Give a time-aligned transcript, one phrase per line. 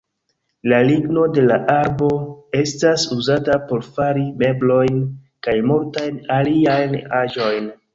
[0.71, 2.09] La ligno de la arbo
[2.63, 5.01] estas uzata por fari meblojn,
[5.49, 7.75] kaj multajn aliajn aĵojn.